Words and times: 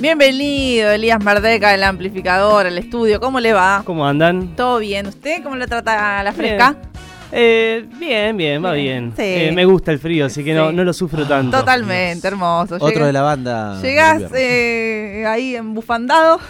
Bienvenido, 0.00 0.90
Elías 0.92 1.22
Mardeca, 1.22 1.74
el 1.74 1.82
amplificador, 1.84 2.64
el 2.66 2.78
estudio. 2.78 3.20
¿Cómo 3.20 3.38
le 3.38 3.52
va? 3.52 3.82
¿Cómo 3.84 4.06
andan? 4.06 4.56
¿Todo 4.56 4.78
bien? 4.78 5.06
¿Usted 5.06 5.42
cómo 5.42 5.56
lo 5.56 5.66
trata 5.66 6.22
la 6.22 6.32
fresca? 6.32 6.70
Bien. 6.72 6.90
Eh, 7.32 7.86
bien, 7.98 8.34
bien, 8.36 8.64
va 8.64 8.72
bien. 8.72 9.12
Sí. 9.14 9.22
Eh, 9.22 9.52
me 9.54 9.66
gusta 9.66 9.92
el 9.92 9.98
frío, 9.98 10.24
así 10.24 10.42
que 10.42 10.54
no, 10.54 10.70
Sí. 10.70 10.76
no 10.76 10.84
lo 10.84 10.92
sufro 10.94 11.26
tanto. 11.26 11.58
Totalmente, 11.58 12.26
hermoso. 12.26 12.76
Otro 12.76 12.88
Llega- 12.88 13.06
de 13.06 13.12
la 13.12 13.20
banda. 13.22 13.80
Llegás 13.82 14.22
eh, 14.34 15.24
ahí 15.28 15.54
embufandado. 15.54 16.40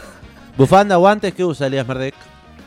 Bufanda, 0.57 0.95
guantes, 0.97 1.35
¿qué 1.35 1.45
usa 1.45 1.67
Elías 1.67 1.87
Merdek? 1.89 2.15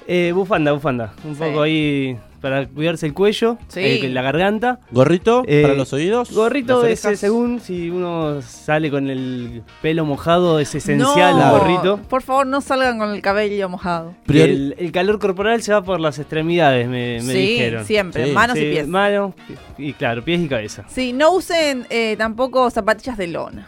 Eh, 0.06 0.34
bufanda, 0.36 0.74
bufanda. 0.74 1.14
Un 1.24 1.34
Sí. 1.34 1.42
poco 1.42 1.62
ahí 1.62 2.18
para 2.44 2.68
cuidarse 2.68 3.08
el 3.08 3.14
cuello, 3.14 3.58
Sí. 3.70 3.80
eh, 3.80 4.10
la 4.10 4.22
garganta. 4.22 4.80
¿Gorrito 4.92 5.42
Eh, 5.48 5.62
para 5.64 5.74
los 5.74 5.92
oídos? 5.94 6.32
Gorrito 6.32 6.80
orejas? 6.80 7.18
según 7.18 7.60
si 7.62 7.90
uno 7.90 8.42
sale 8.44 8.92
con 8.92 9.10
el 9.10 9.64
pelo 9.82 10.06
mojado, 10.06 10.60
es 10.60 10.76
esencial 10.76 11.38
no, 11.40 11.44
el 11.46 11.60
gorrito. 11.60 11.98
Por 12.10 12.22
favor, 12.22 12.46
no 12.46 12.60
salgan 12.62 13.00
con 13.00 13.10
el 13.12 13.22
cabello 13.22 13.70
mojado. 13.70 14.14
El, 14.28 14.76
el 14.78 14.92
calor 14.92 15.18
corporal 15.20 15.62
se 15.64 15.72
va 15.74 15.82
por 15.82 16.00
las 16.00 16.20
extremidades, 16.20 16.86
me, 16.88 17.20
me 17.24 17.34
sí, 17.34 17.40
dijeron. 17.40 17.86
siempre, 17.86 18.26
Sí. 18.28 18.32
manos 18.34 18.58
Sí, 18.58 18.66
y 18.66 18.72
pies. 18.72 18.88
Manos 18.88 19.34
y 19.78 19.94
claro, 19.94 20.24
pies 20.24 20.42
y 20.42 20.48
cabeza. 20.48 20.84
Sí, 20.90 21.14
no 21.14 21.32
usen 21.32 21.88
eh, 21.90 22.16
tampoco 22.18 22.70
zapatillas 22.70 23.18
de 23.18 23.28
lona. 23.28 23.68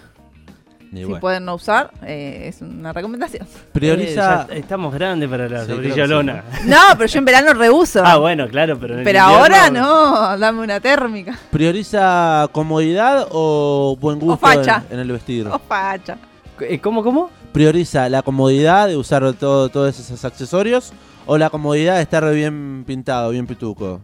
Y 0.96 1.00
Si 1.02 1.06
bueno. 1.06 1.20
pueden 1.20 1.46
no 1.46 1.56
usar, 1.56 1.92
eh, 2.06 2.46
es 2.48 2.62
una 2.62 2.94
recomendación. 2.94 3.48
Prioriza. 3.72 4.48
Eh, 4.50 4.60
estamos 4.60 4.94
grandes 4.94 5.30
para 5.30 5.50
la 5.50 5.66
Sí, 5.66 5.74
que 5.82 5.92
sí. 5.94 6.08
lona. 6.08 6.44
No, 6.66 6.78
pero 6.98 7.06
yo 7.08 7.20
en 7.20 7.26
verano 7.26 7.54
reuso. 7.54 8.02
Ah, 8.06 8.18
bueno, 8.18 8.48
claro, 8.48 8.78
pero 8.80 8.98
en 8.98 9.04
pero 9.04 9.20
invierno- 9.20 9.38
ahora 9.40 9.70
no, 9.70 10.38
dame 10.38 10.62
una 10.62 10.80
térmica. 10.80 11.38
¿Prioriza 11.52 12.48
comodidad 12.52 13.28
o 13.32 13.98
buen 14.00 14.20
gusto 14.20 14.38
facha. 14.38 14.84
en, 14.90 14.96
en 14.96 15.00
el 15.02 15.12
vestir? 15.12 15.48
Oh, 15.48 15.60
facha. 15.60 16.18
Eh, 16.62 16.80
¿Cómo, 16.80 17.04
cómo? 17.04 17.30
¿Prioriza 17.52 18.08
la 18.10 18.22
comodidad 18.22 18.88
de 18.88 18.98
usar 18.98 19.34
todo, 19.34 19.70
todos 19.70 20.00
esos 20.00 20.24
accesorios 20.26 20.94
o 21.26 21.38
la 21.38 21.50
comodidad 21.50 21.96
de 21.98 22.02
estar 22.02 22.30
bien 22.34 22.84
pintado, 22.88 23.30
bien 23.32 23.46
pituco? 23.48 24.02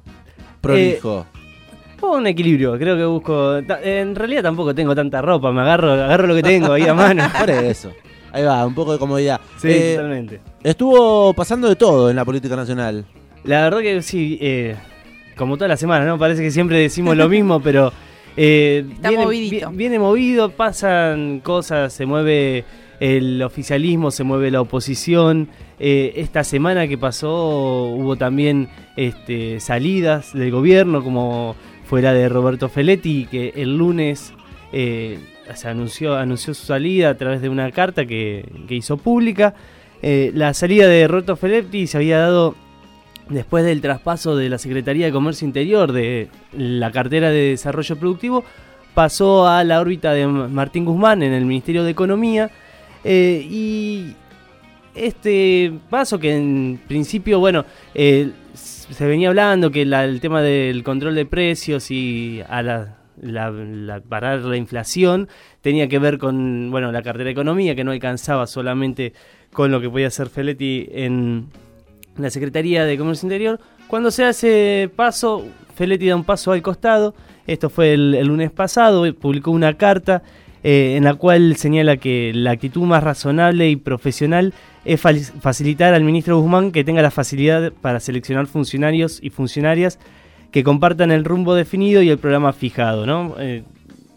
Prolijo. 0.62 1.26
Pongo 2.02 2.18
un 2.18 2.28
equilibrio, 2.28 2.78
creo 2.78 2.98
que 2.98 3.06
busco. 3.06 3.58
En 3.84 4.16
realidad 4.16 4.42
tampoco 4.44 4.74
tengo 4.76 4.94
tanta 4.96 5.22
ropa, 5.22 5.52
me 5.54 5.62
agarro, 5.62 5.92
agarro 5.94 6.28
lo 6.28 6.36
que 6.36 6.44
tengo 6.44 6.74
ahí 6.74 6.86
a 6.88 6.94
mano. 6.94 7.24
Por 7.40 7.50
eso. 7.52 7.92
Ahí 8.34 8.44
va, 8.44 8.66
un 8.66 8.74
poco 8.74 8.94
de 8.94 9.00
comodidad. 9.00 9.40
Sí, 9.58 9.68
Eh, 9.70 9.94
totalmente. 9.98 10.40
estuvo 10.64 11.34
pasando 11.34 11.70
de 11.70 11.76
todo 11.76 12.10
en 12.10 12.16
la 12.16 12.26
política 12.26 12.56
nacional. 12.56 13.06
La 13.44 13.62
verdad 13.64 13.80
que 13.82 14.02
sí, 14.02 14.38
eh, 14.42 14.76
como 15.38 15.58
toda 15.58 15.68
la 15.68 15.78
semana, 15.78 16.06
¿no? 16.06 16.18
Parece 16.18 16.42
que 16.42 16.50
siempre 16.52 16.78
decimos 16.80 17.16
lo 17.16 17.30
mismo, 17.30 17.60
pero. 17.64 17.92
eh, 18.36 18.84
Está 18.96 19.10
viene, 19.10 19.24
movidito. 19.26 19.70
vi- 19.70 19.78
viene 19.78 20.00
movido, 20.00 20.50
pasan 20.50 21.40
cosas, 21.44 21.94
se 21.94 22.06
mueve 22.06 22.64
el 23.00 23.42
oficialismo, 23.44 24.12
se 24.12 24.24
mueve 24.24 24.50
la 24.52 24.62
oposición. 24.62 25.50
Eh, 25.80 26.14
esta 26.18 26.44
semana 26.44 26.88
que 26.88 26.98
pasó 26.98 27.86
hubo 27.96 28.16
también 28.16 28.70
este, 28.96 29.60
salidas 29.60 30.34
del 30.34 30.52
gobierno, 30.52 31.04
como 31.04 31.56
fue 31.92 32.02
la 32.02 32.14
de 32.14 32.30
Roberto 32.30 32.70
Feletti, 32.70 33.28
que 33.30 33.52
el 33.54 33.78
lunes 33.78 34.34
eh, 34.72 35.20
se 35.54 35.68
anunció, 35.68 36.16
anunció 36.16 36.54
su 36.54 36.66
salida 36.66 37.10
a 37.10 37.16
través 37.16 37.42
de 37.42 37.50
una 37.50 37.70
carta 37.72 38.06
que, 38.06 38.46
que 38.70 38.76
hizo 38.76 38.96
pública. 38.96 39.56
Eh, 40.02 40.32
la 40.34 40.54
salida 40.54 40.88
de 40.88 41.06
Roberto 41.10 41.36
Feletti 41.36 41.88
se 41.88 41.98
había 41.98 42.20
dado 42.20 42.56
después 43.28 43.66
del 43.66 43.82
traspaso 43.82 44.38
de 44.38 44.48
la 44.48 44.58
Secretaría 44.58 45.08
de 45.08 45.12
Comercio 45.12 45.46
Interior 45.46 45.92
de 45.92 46.30
la 46.54 46.92
cartera 46.92 47.30
de 47.30 47.50
Desarrollo 47.50 47.98
Productivo, 47.98 48.46
pasó 48.94 49.46
a 49.46 49.62
la 49.66 49.82
órbita 49.82 50.14
de 50.14 50.28
Martín 50.28 50.86
Guzmán 50.86 51.24
en 51.24 51.34
el 51.34 51.44
Ministerio 51.44 51.84
de 51.84 51.92
Economía. 51.92 52.50
eh, 53.04 53.46
y 53.52 54.16
este 54.96 55.74
paso 55.90 56.20
que 56.20 56.36
en 56.36 56.80
principio, 56.88 57.40
bueno, 57.40 57.66
eh, 57.94 58.32
se 58.90 59.06
venía 59.06 59.30
hablando 59.30 59.72
que 59.72 59.86
la- 59.86 60.06
el 60.06 60.20
tema 60.22 60.42
del 60.42 60.84
control 60.84 61.16
de 61.16 61.26
precios 61.26 61.92
y 61.92 62.42
a 62.48 62.62
la, 62.62 62.98
la- 63.22 64.02
parar 64.08 64.40
la 64.40 64.58
inflación 64.58 65.28
tenía 65.62 65.88
que 65.88 66.00
ver 66.00 66.18
con, 66.18 66.70
bueno, 66.72 66.92
la 66.92 67.02
cartera 67.02 67.26
de 67.26 67.32
economía 67.32 67.76
que 67.76 67.84
no 67.84 67.92
alcanzaba 67.92 68.48
solamente 68.48 69.14
con 69.54 69.72
lo 69.72 69.82
que 69.82 69.90
podía 69.90 70.08
hacer 70.08 70.30
Feletti 70.30 70.88
en 70.92 71.48
la 72.18 72.30
Secretaría 72.30 72.86
de 72.86 72.98
Comercio 72.98 73.26
Interior. 73.26 73.60
Cuando 73.88 74.12
se 74.12 74.24
hace 74.26 74.90
paso, 74.96 75.46
Feletti 75.76 76.08
da 76.08 76.16
un 76.16 76.24
paso 76.24 76.52
al 76.52 76.62
costado. 76.62 77.14
Esto 77.48 77.70
fue 77.70 77.94
el, 77.94 78.26
lunes 78.26 78.52
pasado, 78.52 79.12
publicó 79.16 79.52
una 79.52 79.74
carta 79.74 80.22
eh, 80.64 80.96
en 80.96 81.04
la 81.04 81.16
cual 81.16 81.56
señala 81.56 81.98
que 81.98 82.32
la 82.34 82.52
actitud 82.52 82.84
más 82.84 83.04
razonable 83.04 83.70
y 83.70 83.76
profesional 83.76 84.54
es 84.86 85.00
facilitar 85.00 85.94
al 85.94 86.04
ministro 86.04 86.40
Guzmán 86.40 86.72
que 86.72 86.84
tenga 86.84 87.02
la 87.02 87.12
facilidad 87.12 87.72
para 87.82 88.00
seleccionar 88.00 88.48
funcionarios 88.48 89.20
y 89.22 89.30
funcionarias 89.30 90.00
que 90.52 90.64
compartan 90.64 91.12
el 91.12 91.24
rumbo 91.24 91.54
definido 91.56 92.02
y 92.02 92.10
el 92.10 92.18
programa 92.18 92.52
fijado, 92.54 93.06
¿no? 93.06 93.36
Eh, 93.40 93.64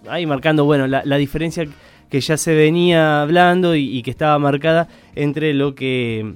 ahí 0.08 0.26
marcando, 0.26 0.64
bueno, 0.64 0.86
la, 0.86 1.16
diferencia 1.16 1.64
que 2.10 2.20
ya 2.20 2.36
se 2.36 2.54
venía 2.54 3.22
hablando 3.22 3.74
y, 3.76 4.02
que 4.02 4.10
estaba 4.10 4.38
marcada 4.38 4.88
entre 5.14 5.54
lo 5.54 5.74
que 5.74 6.34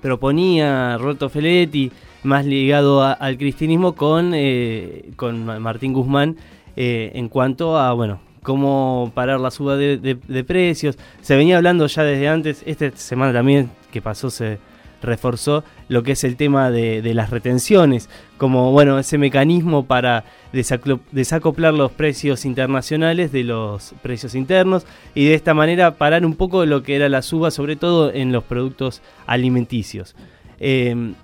proponía 0.00 0.96
Roberto 0.98 1.28
Feletti, 1.28 1.90
más 2.22 2.44
ligado 2.46 3.02
a- 3.02 3.12
al 3.12 3.36
cristianismo, 3.38 3.94
con, 3.94 4.32
eh, 4.34 5.10
con 5.16 5.44
Ma- 5.44 5.58
Martín 5.60 5.92
Guzmán 5.92 6.36
eh, 6.76 7.10
en 7.14 7.28
cuanto 7.28 7.78
a, 7.78 7.92
bueno, 7.92 8.20
cómo 8.42 9.12
parar 9.14 9.40
la 9.40 9.50
suba 9.50 9.76
de, 9.76 10.44
precios. 10.46 10.98
Se 11.20 11.36
venía 11.36 11.56
hablando 11.56 11.86
ya 11.86 12.02
desde 12.02 12.28
antes, 12.28 12.62
esta 12.66 12.90
semana 12.96 13.32
también 13.32 13.70
que 13.92 14.00
pasó 14.00 14.30
se 14.30 14.58
reforzó 15.02 15.64
lo 15.88 16.02
que 16.02 16.12
es 16.12 16.24
el 16.24 16.36
tema 16.36 16.70
de, 16.70 17.14
las 17.14 17.30
retenciones, 17.30 18.10
como 18.36 18.70
bueno 18.72 18.98
ese 18.98 19.18
mecanismo 19.18 19.86
para 19.86 20.24
desacoplar 20.52 21.72
los 21.72 21.90
precios 21.92 22.44
internacionales 22.44 23.32
de 23.32 23.44
los 23.44 23.94
precios 24.02 24.34
internos 24.34 24.86
y 25.14 25.24
de 25.24 25.34
esta 25.34 25.54
manera 25.54 25.94
parar 25.94 26.26
un 26.26 26.34
poco 26.34 26.66
lo 26.66 26.82
que 26.82 26.96
era 26.96 27.08
la 27.08 27.22
suba, 27.22 27.50
sobre 27.50 27.76
todo 27.76 28.12
en 28.12 28.32
los 28.32 28.44
productos 28.44 29.02
alimenticios. 29.26 30.14
Eh, 30.58 31.14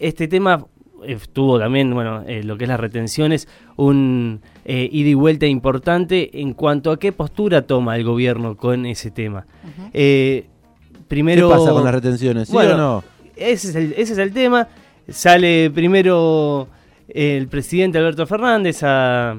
este 0.00 0.26
tema 0.28 0.66
eh, 1.06 1.18
tuvo 1.32 1.58
también, 1.58 1.92
bueno, 1.94 2.22
eh, 2.26 2.42
lo 2.42 2.56
que 2.56 2.64
es 2.64 2.68
las 2.68 2.80
retenciones, 2.80 3.48
un 3.76 4.40
eh, 4.64 4.88
ida 4.92 5.08
y 5.08 5.14
vuelta 5.14 5.46
importante 5.46 6.40
en 6.40 6.54
cuanto 6.54 6.90
a 6.90 6.98
qué 6.98 7.12
postura 7.12 7.62
toma 7.62 7.96
el 7.96 8.04
gobierno 8.04 8.56
con 8.56 8.86
ese 8.86 9.10
tema. 9.10 9.46
Eh, 9.92 10.46
primero, 11.08 11.48
¿Qué 11.48 11.54
pasa 11.56 11.70
con 11.72 11.84
las 11.84 11.94
retenciones? 11.94 12.48
¿Sí 12.48 12.54
Bueno, 12.54 12.74
o 12.74 12.76
no? 12.76 13.04
ese 13.36 13.68
es, 13.68 13.74
el, 13.74 13.92
ese 13.96 14.12
es 14.12 14.18
el 14.18 14.32
tema. 14.32 14.68
Sale 15.08 15.70
primero 15.70 16.68
el 17.08 17.48
presidente 17.48 17.98
Alberto 17.98 18.26
Fernández 18.26 18.82
a, 18.82 19.32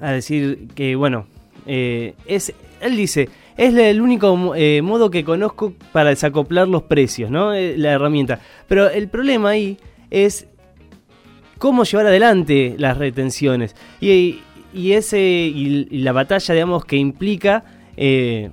a 0.00 0.10
decir 0.12 0.68
que, 0.74 0.96
bueno, 0.96 1.26
eh, 1.66 2.14
es, 2.26 2.52
él 2.82 2.96
dice, 2.96 3.28
es 3.56 3.74
el 3.74 4.00
único 4.02 4.36
mo- 4.36 4.54
eh, 4.54 4.82
modo 4.82 5.10
que 5.10 5.24
conozco 5.24 5.72
para 5.92 6.10
desacoplar 6.10 6.68
los 6.68 6.82
precios, 6.82 7.30
¿no? 7.30 7.54
Eh, 7.54 7.76
la 7.78 7.92
herramienta. 7.92 8.40
Pero 8.68 8.90
el 8.90 9.08
problema 9.08 9.50
ahí 9.50 9.78
es 10.10 10.46
cómo 11.60 11.84
llevar 11.84 12.06
adelante 12.06 12.74
las 12.76 12.98
retenciones. 12.98 13.76
Y, 14.00 14.40
y 14.74 14.92
ese, 14.92 15.20
y, 15.20 15.84
la 16.02 16.10
batalla, 16.10 16.52
digamos, 16.54 16.84
que 16.84 16.96
implica... 16.96 17.62
eh, 17.96 18.50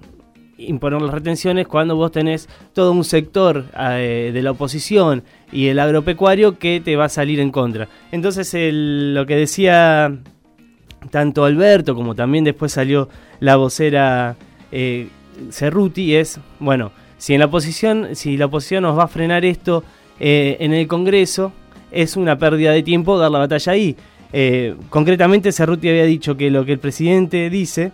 imponer 0.60 1.00
las 1.04 1.14
retenciones 1.14 1.68
cuando 1.68 1.96
vos 1.96 2.12
tenés 2.12 2.50
todo 2.74 2.92
un 2.92 3.04
sector 3.04 3.66
eh, 3.80 4.32
de 4.34 4.42
la 4.42 4.50
oposición 4.50 5.22
y 5.52 5.68
el 5.68 5.78
agropecuario 5.78 6.58
que 6.58 6.82
te 6.84 6.96
va 6.96 7.06
a 7.06 7.10
salir 7.10 7.40
en 7.40 7.52
contra. 7.52 7.88
Entonces 8.12 8.52
el- 8.56 9.14
lo 9.14 9.28
que 9.28 9.36
decía 9.36 10.18
tanto 11.12 11.46
Alberto 11.46 11.94
como 11.94 12.16
también 12.16 12.44
después 12.44 12.72
salió 12.72 13.08
la 13.40 13.56
vocera 13.56 14.36
eh, 14.72 15.10
Cerruti 15.52 16.16
es, 16.16 16.40
bueno, 16.60 16.92
si 17.20 17.36
en 17.36 17.40
la 17.42 17.46
oposición, 17.46 18.16
si 18.16 18.36
la 18.36 18.48
oposición 18.48 18.82
nos 18.82 18.98
va 18.98 19.04
a 19.04 19.08
frenar 19.08 19.46
esto 19.46 19.84
eh, 20.20 20.58
en 20.60 20.74
el 20.74 20.88
Congreso, 20.88 21.52
es 21.92 22.18
una 22.18 22.38
pérdida 22.38 22.72
de 22.72 22.84
tiempo 22.84 23.18
dar 23.18 23.32
la 23.32 23.40
batalla 23.40 23.72
ahí. 23.72 23.96
Eh, 24.34 24.76
concretamente 24.90 25.52
Cerruti 25.52 25.90
había 25.90 26.06
dicho 26.06 26.36
que 26.36 26.52
lo 26.52 26.66
que 26.66 26.74
el 26.74 26.80
presidente 26.80 27.50
dice 27.50 27.92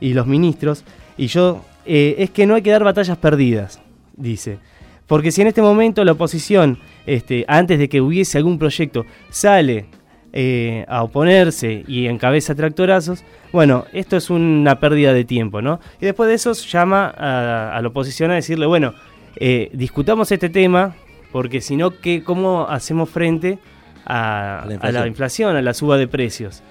y 0.00 0.14
los 0.14 0.26
ministros, 0.26 0.84
y 1.16 1.26
yo, 1.26 1.64
eh, 1.86 2.16
es 2.18 2.30
que 2.30 2.46
no 2.46 2.54
hay 2.54 2.62
que 2.62 2.70
dar 2.70 2.84
batallas 2.84 3.18
perdidas, 3.18 3.80
dice. 4.16 4.58
Porque 5.06 5.30
si 5.30 5.42
en 5.42 5.48
este 5.48 5.62
momento 5.62 6.04
la 6.04 6.12
oposición, 6.12 6.78
este, 7.06 7.44
antes 7.46 7.78
de 7.78 7.88
que 7.88 8.00
hubiese 8.00 8.38
algún 8.38 8.58
proyecto, 8.58 9.04
sale 9.28 9.86
eh, 10.32 10.84
a 10.88 11.02
oponerse 11.02 11.84
y 11.86 12.06
encabeza 12.06 12.54
tractorazos, 12.54 13.22
bueno, 13.52 13.84
esto 13.92 14.16
es 14.16 14.30
una 14.30 14.80
pérdida 14.80 15.12
de 15.12 15.24
tiempo, 15.24 15.60
¿no? 15.60 15.78
Y 16.00 16.06
después 16.06 16.28
de 16.28 16.34
eso 16.34 16.52
llama 16.54 17.12
a, 17.16 17.76
a 17.76 17.82
la 17.82 17.88
oposición 17.88 18.30
a 18.30 18.34
decirle, 18.34 18.66
bueno, 18.66 18.94
eh, 19.36 19.70
discutamos 19.72 20.30
este 20.30 20.48
tema, 20.48 20.94
porque 21.34 21.60
si 21.60 21.74
no, 21.74 21.90
¿qué- 21.90 22.22
¿cómo 22.22 22.64
hacemos 22.68 23.10
frente 23.10 23.58
a, 24.06 24.60
A 24.60 24.66
la 24.66 24.70
a 24.70 24.74
inflación. 24.74 24.94
la 25.02 25.06
inflación, 25.08 25.56
a 25.56 25.62
la 25.62 25.74
suba 25.74 25.96
de 25.98 26.06
precios? 26.06 26.62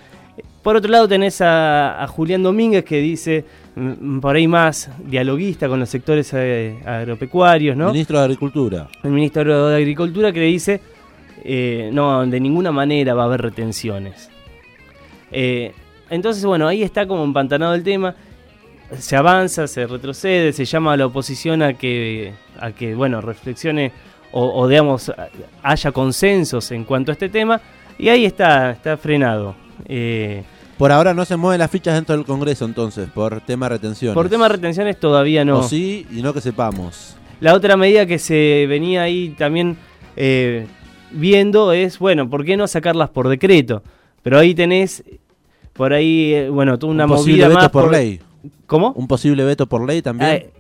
Por 0.62 0.78
otro 0.78 0.90
lado 0.90 1.06
tenés 1.10 1.42
a, 1.42 2.02
a 2.02 2.08
Julián 2.08 2.42
Domínguez 2.44 2.86
que 2.86 3.02
dice, 3.02 3.44
mm, 3.76 4.20
por 4.22 4.38
ahí 4.38 4.48
más 4.48 4.90
dialoguista 5.06 5.68
con 5.68 5.82
los 5.82 5.90
sectores 5.90 6.32
eh, 6.34 6.80
agropecuarios, 6.86 7.76
¿no? 7.76 7.88
Ministro 7.92 8.20
de 8.20 8.24
Agricultura. 8.24 8.88
El 9.04 9.12
ministro 9.12 9.68
de 9.68 9.76
Agricultura 9.76 10.32
que 10.32 10.40
le 10.40 10.46
dice, 10.46 10.80
eh, 11.44 11.90
no, 11.92 12.26
de 12.26 12.40
ninguna 12.40 12.72
manera 12.72 13.14
va 13.14 13.24
a 13.24 13.26
haber 13.26 13.42
retenciones. 13.42 14.30
Eh, 15.30 15.74
entonces, 16.10 16.46
bueno, 16.46 16.70
ahí 16.70 16.84
está 16.84 17.06
como 17.06 17.26
empantanado 17.26 17.74
el 17.76 17.84
tema. 17.84 18.16
Se 18.98 19.18
avanza, 19.18 19.68
se 19.68 19.86
retrocede, 19.88 20.54
se 20.54 20.64
llama 20.64 20.94
a 20.94 20.98
la 20.98 21.08
oposición 21.08 21.62
a 21.64 21.74
que, 21.74 22.32
a 22.62 22.72
que 22.72 22.96
bueno, 22.96 23.20
reflexione 23.20 23.92
o, 24.34 24.62
o, 24.62 24.68
digamos, 24.68 25.12
haya 25.62 25.92
consensos 25.92 26.72
en 26.72 26.84
cuanto 26.84 27.12
a 27.12 27.14
este 27.14 27.30
tema. 27.30 27.62
Y 27.98 28.10
ahí 28.10 28.26
está, 28.26 28.72
está 28.72 28.98
frenado. 28.98 29.56
Eh, 29.86 30.44
por 30.78 30.92
ahora 30.92 31.14
no 31.14 31.24
se 31.24 31.38
mueven 31.38 31.60
las 31.60 31.72
fichas 31.72 31.94
dentro 31.94 32.18
del 32.18 32.26
Congreso, 32.26 32.66
entonces, 32.66 33.08
por 33.10 33.42
tema 33.42 33.68
de 33.68 33.76
retenciones. 33.76 34.16
Por 34.16 34.30
tema 34.30 34.46
de 34.46 34.56
retenciones 34.56 35.00
todavía 35.00 35.46
no. 35.46 35.60
O 35.60 35.64
sí, 35.64 36.06
y 36.12 36.22
no 36.22 36.34
que 36.34 36.42
sepamos. 36.42 37.16
La 37.40 37.54
otra 37.54 37.78
medida 37.78 38.06
que 38.06 38.20
se 38.20 38.66
venía 38.68 39.04
ahí 39.04 39.36
también 39.38 39.78
eh, 40.16 40.66
viendo 41.12 41.72
es, 41.72 42.00
bueno, 42.00 42.30
¿por 42.30 42.44
qué 42.44 42.58
no 42.58 42.68
sacarlas 42.68 43.10
por 43.10 43.30
decreto? 43.30 43.84
Pero 44.24 44.40
ahí 44.40 44.56
tenés, 44.56 45.04
por 45.74 45.94
ahí, 45.94 46.34
eh, 46.34 46.50
bueno, 46.50 46.80
tú 46.80 46.88
una 46.88 47.06
Un 47.06 47.12
posible 47.12 47.44
movida 47.44 47.48
veto 47.50 47.60
más 47.60 47.70
por 47.70 47.92
ley. 47.92 48.20
¿Cómo? 48.66 48.94
Un 48.94 49.08
posible 49.08 49.44
veto 49.44 49.68
por 49.68 49.86
ley 49.86 50.02
también. 50.02 50.44
Ah, 50.44 50.53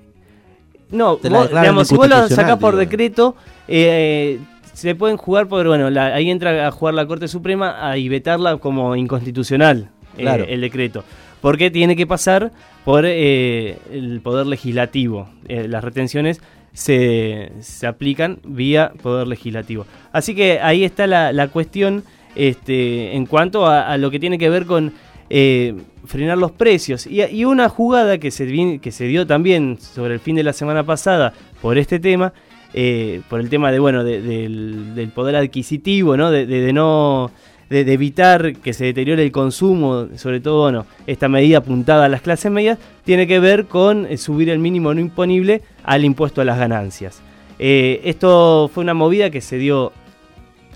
no, 0.94 1.18
vos, 1.18 1.50
digamos, 1.50 1.88
si 1.88 1.96
vos 1.96 2.08
lo 2.08 2.16
sacás 2.36 2.58
por 2.58 2.76
decreto, 2.78 3.36
eh, 3.68 4.40
se 4.74 4.96
pueden 4.96 5.18
jugar 5.18 5.48
por, 5.48 5.68
bueno, 5.68 5.90
la- 5.90 6.14
ahí 6.16 6.30
entra 6.32 6.68
a 6.68 6.72
jugar 6.72 6.94
la 6.94 7.06
Corte 7.06 7.28
Suprema 7.28 7.90
a, 7.90 7.98
y 7.98 8.08
vetarla 8.10 8.58
como 8.58 8.96
inconstitucional 8.96 9.90
eh, 10.18 10.46
el 10.50 10.62
decreto. 10.62 11.04
Porque 11.42 11.70
tiene 11.72 11.96
que 11.96 12.08
pasar 12.08 12.52
por 12.86 13.04
eh, 13.06 13.78
el 13.92 14.22
Poder 14.22 14.48
Legislativo. 14.48 15.28
Eh, 15.48 15.68
las 15.68 15.84
retenciones 15.84 16.42
se, 16.72 17.52
se 17.60 17.86
aplican 17.86 18.40
vía 18.44 18.94
Poder 19.02 19.28
Legislativo. 19.28 19.86
Así 20.12 20.36
que 20.36 20.60
ahí 20.62 20.84
está 20.86 21.06
la, 21.06 21.32
la 21.34 21.50
cuestión 21.50 22.04
este, 22.36 23.16
en 23.16 23.26
cuanto 23.26 23.66
a, 23.68 23.82
a 23.92 23.98
lo 23.98 24.10
que 24.10 24.20
tiene 24.20 24.38
que 24.38 24.50
ver 24.50 24.66
con 24.66 24.94
eh, 25.36 25.74
frenar 26.06 26.38
los 26.38 26.52
precios. 26.52 27.08
Y, 27.08 27.44
una 27.44 27.68
jugada 27.68 28.20
que 28.20 28.30
se, 28.30 28.80
que 28.80 28.92
se 28.92 29.06
dio 29.06 29.26
también 29.26 29.80
sobre 29.80 30.14
el 30.14 30.20
fin 30.20 30.36
de 30.36 30.44
la 30.44 30.54
semana 30.54 30.84
pasada 30.84 31.34
por 31.60 31.80
este 31.80 32.00
tema, 32.00 32.34
eh, 32.76 33.22
por 33.32 33.40
el 33.40 33.50
tema 33.50 33.72
de 33.72 33.80
bueno 33.80 34.04
de- 34.04 34.22
del, 34.22 35.12
poder 35.16 35.36
adquisitivo, 35.36 36.16
¿no? 36.18 36.30
De, 36.30 36.72
no 36.72 37.32
de, 37.68 37.80
evitar 37.92 38.58
que 38.58 38.74
se 38.74 38.86
deteriore 38.86 39.24
el 39.24 39.32
consumo, 39.32 40.10
sobre 40.18 40.40
todo 40.40 40.62
bueno, 40.62 40.86
esta 41.08 41.28
medida 41.30 41.58
apuntada 41.58 42.06
a 42.06 42.10
las 42.10 42.22
clases 42.22 42.52
medias, 42.52 42.78
tiene 43.04 43.26
que 43.26 43.40
ver 43.40 43.66
con 43.66 44.06
eh, 44.06 44.18
subir 44.18 44.52
el 44.52 44.60
mínimo 44.60 44.94
no 44.94 45.02
imponible 45.02 45.64
al 45.84 46.06
impuesto 46.06 46.42
a 46.42 46.46
las 46.46 46.60
ganancias. 46.60 47.24
Esto 47.58 48.70
fue 48.72 48.84
una 48.84 48.94
movida 48.94 49.32
que 49.32 49.42
se 49.42 49.58
dio 49.58 49.94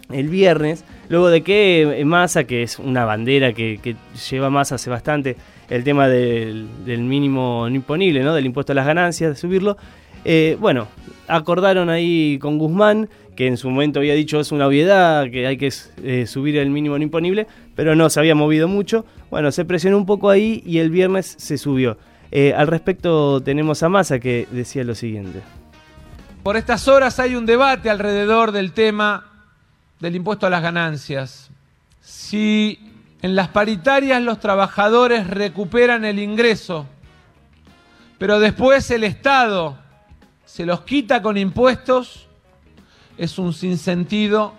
el 0.10 0.30
viernes, 0.30 0.84
luego 1.10 1.30
de 1.30 1.42
que 1.42 2.04
Massa, 2.06 2.46
que 2.46 2.64
es 2.64 2.80
una 2.80 3.06
bandera 3.06 3.54
que, 3.54 3.80
que 3.82 3.96
lleva 4.30 4.50
Massa 4.50 4.76
hace 4.76 4.90
bastante, 4.90 5.36
el 5.70 5.84
tema 5.84 6.08
del, 6.08 6.68
del 6.86 7.02
mínimo 7.02 7.68
imponible, 7.68 8.24
¿no? 8.24 8.34
del 8.34 8.46
impuesto 8.46 8.72
a 8.72 8.76
las 8.76 8.86
ganancias, 8.86 9.32
de 9.32 9.36
subirlo, 9.36 9.78
eh, 10.30 10.58
bueno, 10.60 10.88
acordaron 11.28 11.90
ahí 11.90 12.38
con 12.40 12.58
Guzmán, 12.58 13.10
que 13.36 13.48
en 13.48 13.56
su 13.56 13.70
momento 13.70 14.00
había 14.00 14.14
dicho 14.14 14.40
es 14.40 14.52
una 14.52 14.68
obviedad, 14.68 15.30
que 15.30 15.48
hay 15.48 15.58
que 15.58 15.72
eh, 16.04 16.26
subir 16.28 16.58
el 16.58 16.70
mínimo 16.70 16.98
no 16.98 17.04
imponible, 17.04 17.48
pero 17.76 17.96
no 17.96 18.10
se 18.10 18.20
había 18.20 18.36
movido 18.36 18.68
mucho. 18.68 19.06
Bueno, 19.30 19.52
se 19.52 19.64
presionó 19.64 19.98
un 19.98 20.06
poco 20.06 20.30
ahí 20.30 20.64
y 20.66 20.80
el 20.80 20.90
viernes 20.90 21.36
se 21.38 21.58
subió. 21.58 21.98
Eh, 22.32 22.54
al 22.54 22.68
respecto 22.68 23.42
tenemos 23.42 23.84
a 23.84 23.90
Massa 23.90 24.20
que 24.20 24.48
decía 24.52 24.84
lo 24.84 24.96
siguiente. 24.96 25.42
Por 26.44 26.58
estas 26.58 26.88
horas 26.88 27.20
hay 27.20 27.36
un 27.36 27.46
debate 27.46 27.90
alrededor 27.90 28.52
del 28.52 28.74
tema 28.74 29.27
del 30.00 30.16
impuesto 30.16 30.48
a 30.48 30.50
las 30.50 30.62
ganancias. 30.62 31.50
Si 32.02 32.80
en 33.22 33.36
las 33.36 33.50
paritarias 33.50 34.22
los 34.22 34.40
trabajadores 34.40 35.28
recuperan 35.28 36.06
el 36.06 36.20
ingreso, 36.20 36.86
pero 38.18 38.40
después 38.40 38.90
el 38.92 39.04
Estado 39.04 39.78
se 40.46 40.66
los 40.66 40.82
quita 40.82 41.22
con 41.22 41.38
impuestos, 41.38 42.28
es 43.18 43.38
un 43.40 43.54
sinsentido 43.54 44.54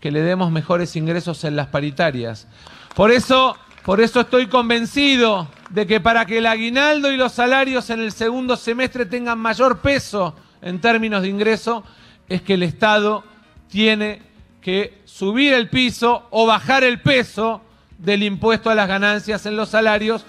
que 0.00 0.10
le 0.10 0.22
demos 0.22 0.50
mejores 0.50 0.96
ingresos 0.96 1.44
en 1.44 1.56
las 1.56 1.68
paritarias. 1.68 2.48
Por 2.94 3.10
eso, 3.10 3.56
por 3.84 4.00
eso 4.00 4.20
estoy 4.20 4.46
convencido 4.46 5.48
de 5.68 5.86
que 5.86 6.00
para 6.00 6.24
que 6.26 6.38
el 6.38 6.46
aguinaldo 6.46 7.12
y 7.12 7.16
los 7.16 7.32
salarios 7.32 7.90
en 7.90 8.00
el 8.00 8.12
segundo 8.12 8.56
semestre 8.56 9.06
tengan 9.06 9.38
mayor 9.38 9.80
peso 9.80 10.34
en 10.62 10.80
términos 10.80 11.22
de 11.22 11.28
ingreso, 11.28 11.84
es 12.28 12.42
que 12.42 12.54
el 12.54 12.62
Estado 12.62 13.24
tiene 13.68 14.29
que 14.60 14.94
subir 15.04 15.52
el 15.52 15.68
piso 15.68 16.24
o 16.30 16.46
bajar 16.46 16.84
el 16.84 17.00
peso 17.00 17.62
del 17.98 18.22
impuesto 18.22 18.70
a 18.70 18.74
las 18.74 18.88
ganancias 18.88 19.46
en 19.46 19.56
los 19.56 19.70
salarios, 19.70 20.24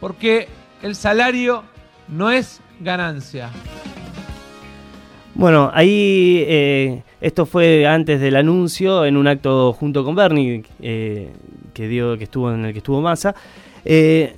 porque 0.00 0.48
el 0.82 0.94
salario 0.94 1.64
no 2.08 2.30
es 2.30 2.60
ganancia. 2.80 3.50
Bueno, 5.34 5.70
ahí 5.74 6.44
eh, 6.46 7.02
esto 7.20 7.44
fue 7.44 7.86
antes 7.86 8.20
del 8.20 8.36
anuncio 8.36 9.04
en 9.04 9.16
un 9.16 9.26
acto 9.26 9.72
junto 9.72 10.04
con 10.04 10.14
Bernie 10.14 10.62
eh, 10.80 11.30
que 11.72 11.88
dio 11.88 12.16
que 12.16 12.24
estuvo 12.24 12.52
en 12.52 12.64
el 12.64 12.72
que 12.72 12.78
estuvo 12.78 13.00
Massa. 13.00 13.34
Eh, 13.84 14.36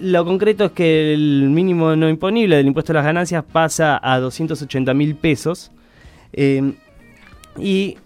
lo 0.00 0.24
concreto 0.24 0.66
es 0.66 0.72
que 0.72 1.12
el 1.12 1.50
mínimo 1.50 1.94
no 1.96 2.08
imponible 2.08 2.56
del 2.56 2.66
impuesto 2.66 2.92
a 2.92 2.94
las 2.94 3.04
ganancias 3.04 3.44
pasa 3.44 4.00
a 4.02 4.18
280 4.20 4.94
mil 4.94 5.16
pesos 5.16 5.70
y 7.60 7.96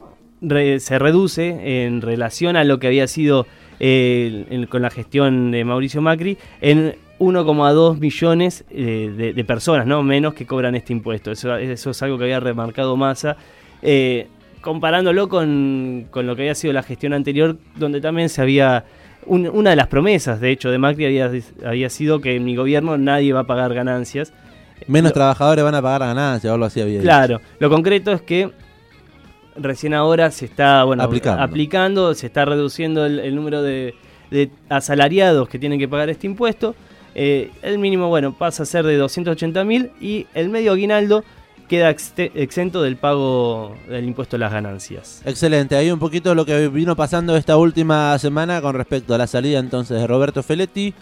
re- 0.43 0.81
se 0.81 0.99
reduce 0.99 1.85
en 1.87 2.03
relación 2.03 2.57
a 2.57 2.65
lo 2.65 2.79
que 2.79 2.89
había 2.89 3.07
sido 3.07 3.47
eh, 3.81 4.45
en- 4.51 4.67
con 4.67 4.83
la 4.83 4.91
gestión 4.91 5.51
de 5.51 5.65
Mauricio 5.65 6.03
Macri 6.03 6.37
en 6.61 6.95
1,2 7.19 7.99
millones 7.99 8.65
eh, 8.71 9.13
de, 9.17 9.33
de 9.33 9.45
personas, 9.45 9.87
no 9.87 10.03
menos 10.03 10.35
que 10.35 10.45
cobran 10.47 10.75
este 10.75 10.93
impuesto. 10.93 11.31
Eso, 11.31 11.57
eso 11.57 11.91
es 11.91 12.03
algo 12.03 12.19
que 12.19 12.25
había 12.25 12.41
remarcado 12.41 12.97
Massa, 12.97 13.37
eh, 13.81 14.27
comparándolo 14.61 15.29
con, 15.29 16.07
con 16.11 16.27
lo 16.27 16.37
que 16.37 16.43
había 16.43 16.55
sido 16.55 16.73
la 16.73 16.83
gestión 16.83 17.13
anterior, 17.13 17.57
donde 17.77 18.01
también 18.01 18.29
se 18.29 18.43
había 18.43 18.85
un- 19.27 19.49
una 19.49 19.71
de 19.71 19.77
las 19.77 19.87
promesas, 19.87 20.41
de 20.41 20.51
hecho, 20.51 20.71
de 20.71 20.79
Macri 20.79 21.07
había, 21.07 21.31
había 21.65 21.91
sido 21.91 22.21
que 22.21 22.37
en 22.37 22.45
mi 22.45 22.57
gobierno 22.57 22.99
nadie 22.99 23.33
va 23.33 23.41
a 23.41 23.45
pagar 23.47 23.73
ganancias. 23.75 24.33
Menos 24.89 25.11
Lo- 25.11 25.15
trabajadores 25.15 25.63
van 25.63 25.75
a 25.77 25.83
pagar 25.83 26.01
ganancias 26.01 26.51
o 26.51 26.55
algo 26.55 26.67
así 26.67 26.81
había. 26.81 27.01
Claro, 27.01 27.41
lo 27.61 27.71
concreto 27.71 28.11
es 28.13 28.21
que 28.23 28.51
recién 29.57 29.95
ahora 29.95 30.31
se 30.31 30.45
está 30.47 30.85
bueno, 30.85 31.03
Aplicando. 31.03 31.43
aplicando, 31.43 32.15
se 32.15 32.27
está 32.27 32.45
reduciendo 32.45 33.05
el, 33.07 33.19
el 33.21 33.35
número 33.35 33.63
de, 33.63 33.95
de 34.31 34.51
asalariados 34.69 35.49
que 35.49 35.59
tienen 35.59 35.79
que 35.79 35.89
pagar 35.89 36.11
este 36.11 36.27
impuesto. 36.27 36.75
Eh, 37.15 37.51
el 37.63 37.79
mínimo, 37.79 38.09
bueno, 38.09 38.33
pasa 38.37 38.63
a 38.63 38.67
ser 38.67 38.87
de 38.87 38.97
280 38.97 39.65
mil 39.65 39.91
y 40.01 40.27
el 40.35 40.49
medio 40.49 40.73
aguinaldo 40.73 41.25
queda 41.69 41.89
exento 41.91 42.83
del 42.83 42.97
pago 42.97 43.75
del 43.89 44.05
impuesto 44.05 44.37
a 44.37 44.39
las 44.39 44.53
ganancias. 44.53 45.23
Excelente, 45.25 45.75
ahí 45.77 45.91
un 45.91 45.99
poquito 45.99 46.35
lo 46.35 46.45
que 46.45 46.69
vino 46.69 46.97
pasando 46.97 47.37
esta 47.37 47.57
última 47.57 48.19
semana 48.19 48.61
con 48.61 48.75
respecto 48.75 49.15
a 49.15 49.19
la 49.19 49.27
salida 49.27 49.59
entonces 49.59 49.99
de 49.99 50.07
Roberto 50.07 50.43
Feletti, 50.43 50.93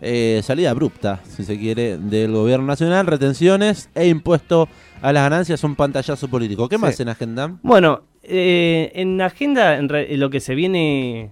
eh, 0.00 0.40
salida 0.42 0.70
abrupta, 0.70 1.20
si 1.28 1.44
se 1.44 1.58
quiere, 1.58 1.98
del 1.98 2.32
gobierno 2.32 2.66
nacional, 2.66 3.06
retenciones 3.06 3.90
e 3.94 4.08
impuesto 4.08 4.68
a 5.02 5.12
las 5.12 5.22
ganancias, 5.24 5.62
un 5.64 5.76
pantallazo 5.76 6.28
político. 6.28 6.68
¿Qué 6.68 6.78
más 6.78 6.98
en 7.00 7.08
agenda? 7.08 7.56
Bueno, 7.62 8.02
eh, 8.22 8.92
en 8.94 9.20
agenda 9.20 9.76
en 9.78 9.88
re- 9.88 10.16
lo 10.16 10.30
que 10.30 10.40
se 10.40 10.54
viene 10.54 11.30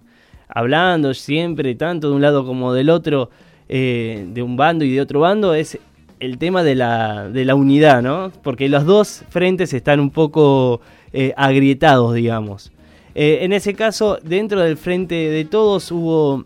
hablando 0.48 1.12
siempre, 1.14 1.74
tanto 1.74 2.08
de 2.08 2.14
un 2.16 2.22
lado 2.22 2.46
como 2.46 2.72
del 2.72 2.88
otro, 2.90 3.30
eh, 3.68 4.26
de 4.32 4.42
un 4.42 4.56
bando 4.56 4.84
y 4.84 4.92
de 4.92 5.00
otro 5.00 5.20
bando, 5.20 5.54
es 5.54 5.78
el 6.20 6.38
tema 6.38 6.62
de 6.62 6.74
la, 6.74 7.28
de 7.28 7.44
la 7.44 7.54
unidad, 7.54 8.02
¿no? 8.02 8.32
Porque 8.42 8.68
los 8.68 8.84
dos 8.84 9.22
frentes 9.28 9.72
están 9.72 10.00
un 10.00 10.10
poco 10.10 10.80
eh, 11.12 11.32
agrietados, 11.36 12.14
digamos. 12.14 12.72
En 13.20 13.52
ese 13.52 13.74
caso, 13.74 14.18
dentro 14.22 14.60
del 14.60 14.76
frente 14.76 15.14
de 15.16 15.44
todos 15.44 15.90
hubo 15.90 16.44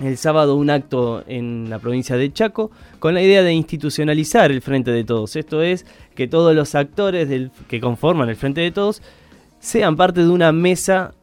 el 0.00 0.16
sábado 0.16 0.54
un 0.56 0.70
acto 0.70 1.24
en 1.26 1.68
la 1.70 1.78
provincia 1.78 2.16
de 2.16 2.32
Chaco 2.32 2.70
con 2.98 3.14
la 3.14 3.22
idea 3.22 3.42
de 3.42 3.52
institucionalizar 3.52 4.50
el 4.50 4.62
Frente 4.62 4.90
de 4.92 5.04
Todos. 5.04 5.34
Esto 5.36 5.62
es 5.62 5.84
que 6.14 6.28
todos 6.28 6.54
los 6.54 6.74
actores 6.74 7.28
del- 7.28 7.50
que 7.68 7.80
conforman 7.80 8.28
el 8.28 8.36
Frente 8.36 8.60
de 8.60 8.70
Todos 8.70 9.02
sean 9.60 9.96
parte 9.96 10.20
de 10.22 10.28
una 10.28 10.52
mesa 10.52 11.14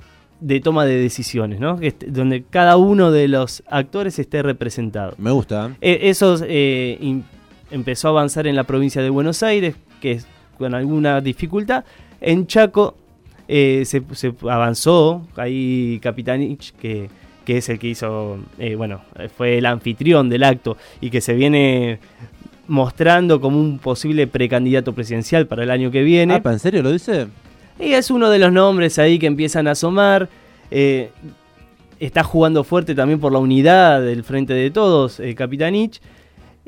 de 0.42 0.60
toma 0.60 0.86
de 0.86 0.98
decisiones, 1.00 1.60
¿no? 1.62 1.80
Donde 2.08 2.44
cada 2.50 2.76
uno 2.76 3.10
de 3.12 3.30
los 3.30 3.64
actores 3.68 4.20
esté 4.20 4.44
representado. 4.44 5.16
Me 5.18 5.32
gusta. 5.32 5.76
Eh, 5.80 6.00
eso 6.04 6.36
eh, 6.46 7.22
empezó 7.72 8.10
a 8.10 8.12
avanzar 8.12 8.46
en 8.46 8.56
la 8.58 8.66
provincia 8.66 9.02
de 9.02 9.10
Buenos 9.10 9.42
Aires, 9.44 9.76
que 10.02 10.12
es 10.12 10.28
con 10.58 10.76
alguna 10.76 11.22
dificultad. 11.22 11.86
En 12.20 12.46
Chaco 12.48 12.96
eh, 13.48 13.84
se, 13.86 14.04
se 14.14 14.34
avanzó, 14.50 15.26
ahí 15.38 16.00
Capitanich, 16.04 16.74
que, 16.74 17.10
que 17.46 17.58
es 17.58 17.70
el 17.70 17.80
que 17.80 17.88
hizo, 17.88 18.40
eh, 18.60 18.76
bueno, 18.76 19.02
fue 19.38 19.60
el 19.60 19.66
anfitrión 19.66 20.30
del 20.30 20.44
acto 20.44 20.78
y 21.00 21.10
que 21.10 21.22
se 21.22 21.34
viene 21.34 22.00
mostrando 22.68 23.40
como 23.40 23.60
un 23.60 23.80
posible 23.80 24.28
precandidato 24.28 24.94
presidencial 24.94 25.48
para 25.48 25.64
el 25.64 25.72
año 25.72 25.92
que 25.92 26.04
viene. 26.04 26.34
Ah, 26.34 26.52
¿en 26.52 26.60
serio 26.60 26.82
lo 26.82 26.92
dice? 26.92 27.28
Y 27.80 27.94
es 27.94 28.10
uno 28.12 28.30
de 28.30 28.40
los 28.40 28.52
nombres 28.52 29.00
ahí 29.00 29.20
que 29.20 29.28
empiezan 29.28 29.68
a 29.68 29.72
asomar. 29.72 30.30
Eh, 30.72 31.12
está 32.00 32.24
jugando 32.24 32.64
fuerte 32.64 32.96
también 32.96 33.20
por 33.20 33.32
la 33.32 33.40
unidad 33.40 34.02
del 34.02 34.24
Frente 34.24 34.54
de 34.54 34.72
Todos, 34.72 35.20
el 35.20 35.36
Capitanich. 35.36 36.02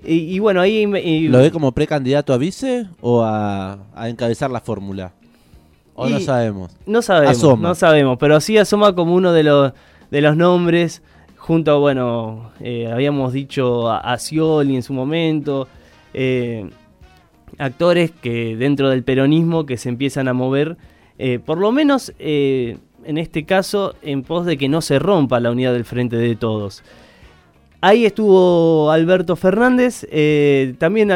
Y, 0.06 0.36
y, 0.36 0.40
bueno, 0.40 0.62
ahí... 0.62 0.84
Y, 1.04 1.28
¿Lo 1.28 1.40
ve 1.40 1.52
como 1.52 1.72
precandidato 1.72 2.32
a 2.32 2.38
vice 2.38 2.88
o 3.02 3.24
a, 3.24 3.80
a 3.96 4.10
encabezar 4.10 4.52
la 4.52 4.62
fórmula? 4.62 5.14
¿O 5.96 6.08
no 6.08 6.20
sabemos? 6.20 6.72
No 6.86 7.02
sabemos, 7.02 7.60
no 7.60 7.74
sabemos, 7.74 8.18
pero 8.20 8.40
sí 8.40 8.56
asoma 8.60 8.94
como 8.94 9.16
uno 9.16 9.34
de 9.34 9.42
los, 9.42 9.74
de 10.12 10.22
los 10.22 10.38
nombres, 10.38 11.02
junto, 11.36 11.80
bueno, 11.80 12.52
eh, 12.60 12.90
habíamos 12.92 13.34
dicho 13.34 13.90
a, 13.90 14.00
a 14.00 14.18
Scioli 14.18 14.76
en 14.76 14.84
su 14.84 14.94
momento, 14.94 15.68
eh, 16.14 16.70
actores 17.58 18.12
que 18.12 18.56
dentro 18.58 18.90
del 18.90 19.04
peronismo 19.04 19.66
que 19.66 19.78
se 19.78 19.90
empiezan 19.90 20.28
a 20.28 20.34
mover, 20.34 20.78
eh, 21.18 21.40
por 21.40 21.58
lo 21.58 21.72
menos 21.72 22.14
en 22.20 23.18
este 23.18 23.46
caso, 23.46 23.96
en 24.02 24.24
pos 24.24 24.46
de 24.46 24.58
que 24.58 24.68
no 24.68 24.82
se 24.82 25.00
rompa 25.00 25.40
la 25.40 25.52
unidad 25.52 25.72
del 25.72 25.86
frente 25.86 26.18
de 26.18 26.36
todos. 26.36 26.84
Ahí 27.80 28.06
estuvo 28.06 28.92
Alberto 28.92 29.36
Fernández, 29.36 30.06
también 30.80 31.10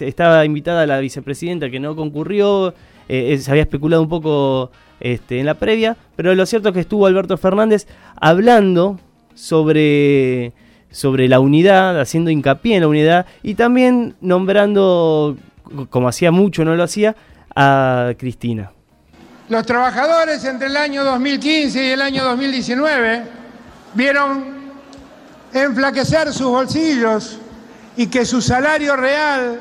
estaba 0.00 0.44
invitada 0.44 0.86
la 0.86 0.98
vicepresidenta 1.00 1.68
que 1.68 1.80
no 1.80 1.94
concurrió, 1.94 2.72
se 3.08 3.44
había 3.48 3.64
especulado 3.64 4.02
un 4.02 4.08
poco 4.08 4.70
este, 5.00 5.40
en 5.40 5.46
la 5.46 5.54
previa, 5.54 5.96
pero 6.16 6.34
lo 6.34 6.46
cierto 6.46 6.68
es 6.68 6.74
que 6.74 6.80
estuvo 6.80 7.06
Alberto 7.06 7.36
Fernández 7.36 7.86
hablando 8.16 8.98
sobre 9.34 10.52
sobre 10.94 11.28
la 11.28 11.40
unidad, 11.40 12.00
haciendo 12.00 12.30
hincapié 12.30 12.76
en 12.76 12.82
la 12.82 12.88
unidad 12.88 13.26
y 13.42 13.54
también 13.56 14.14
nombrando, 14.20 15.36
como 15.90 16.06
hacía 16.06 16.30
mucho, 16.30 16.64
no 16.64 16.76
lo 16.76 16.84
hacía, 16.84 17.16
a 17.54 18.12
Cristina. 18.16 18.70
Los 19.48 19.66
trabajadores 19.66 20.44
entre 20.44 20.68
el 20.68 20.76
año 20.76 21.04
2015 21.04 21.84
y 21.84 21.90
el 21.90 22.00
año 22.00 22.22
2019 22.24 23.22
vieron 23.94 24.54
enflaquecer 25.52 26.32
sus 26.32 26.46
bolsillos 26.46 27.38
y 27.96 28.06
que 28.06 28.24
su 28.24 28.40
salario 28.40 28.94
real 28.94 29.60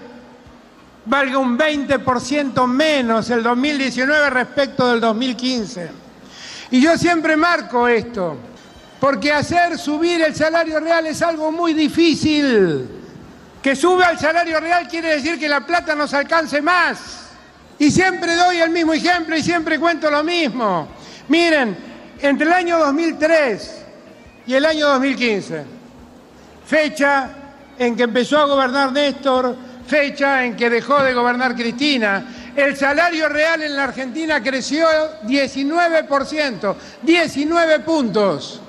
valga 1.05 1.37
un 1.39 1.57
20% 1.57 2.67
menos 2.67 3.31
el 3.31 3.41
2019 3.41 4.29
respecto 4.29 4.91
del 4.91 5.01
2015. 5.01 6.02
Y 6.73 6.81
yo 6.81 6.97
siempre 6.97 7.37
marco 7.37 7.87
esto 7.87 8.35
porque 8.99 9.31
hacer 9.31 9.77
subir 9.77 10.23
el 10.23 10.33
salario 10.33 10.79
real 10.79 11.05
es 11.05 11.21
algo 11.21 11.51
muy 11.51 11.71
difícil. 11.71 12.89
Que 13.61 13.75
suba 13.75 14.09
el 14.09 14.17
salario 14.17 14.59
real 14.59 14.87
quiere 14.87 15.09
decir 15.09 15.37
que 15.37 15.47
la 15.47 15.63
plata 15.67 15.93
nos 15.93 16.15
alcance 16.15 16.63
más. 16.63 17.27
Y 17.77 17.91
siempre 17.91 18.35
doy 18.35 18.57
el 18.57 18.71
mismo 18.71 18.91
ejemplo 18.91 19.37
y 19.37 19.43
siempre 19.43 19.77
cuento 19.77 20.09
lo 20.09 20.23
mismo. 20.23 20.87
Miren, 21.27 21.77
entre 22.19 22.47
el 22.47 22.53
año 22.53 22.79
2003 22.79 23.85
y 24.47 24.55
el 24.55 24.65
año 24.65 24.87
2015, 24.87 25.65
fecha 26.65 27.29
en 27.77 27.95
que 27.95 28.01
empezó 28.01 28.39
a 28.39 28.45
gobernar 28.45 28.91
Néstor, 28.91 29.55
fecha 29.85 30.43
en 30.43 30.55
que 30.55 30.71
dejó 30.71 31.03
de 31.03 31.13
gobernar 31.13 31.53
Cristina, 31.53 32.25
el 32.55 32.77
salario 32.77 33.29
real 33.29 33.61
en 33.63 33.75
la 33.75 33.85
Argentina 33.85 34.41
creció 34.41 34.87
19%, 35.23 36.75
19 37.01 37.79
puntos. 37.79 38.61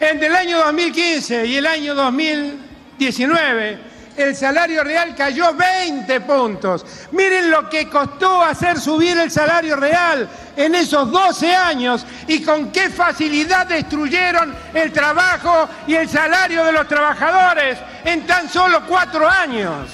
Entre 0.00 0.26
el 0.26 0.36
año 0.36 0.58
2015 0.58 1.46
y 1.46 1.56
el 1.56 1.66
año 1.66 1.94
2019, 1.94 3.78
el 4.16 4.34
salario 4.34 4.82
real 4.82 5.14
cayó 5.14 5.54
20 5.54 6.20
puntos. 6.22 6.84
Miren 7.12 7.50
lo 7.50 7.68
que 7.68 7.88
costó 7.88 8.42
hacer 8.42 8.78
subir 8.78 9.16
el 9.16 9.30
salario 9.30 9.76
real 9.76 10.28
en 10.56 10.74
esos 10.74 11.10
12 11.10 11.54
años 11.54 12.04
y 12.26 12.42
con 12.42 12.72
qué 12.72 12.90
facilidad 12.90 13.66
destruyeron 13.66 14.54
el 14.74 14.92
trabajo 14.92 15.68
y 15.86 15.94
el 15.94 16.08
salario 16.08 16.64
de 16.64 16.72
los 16.72 16.88
trabajadores 16.88 17.78
en 18.04 18.26
tan 18.26 18.48
solo 18.48 18.86
cuatro 18.86 19.28
años. 19.28 19.88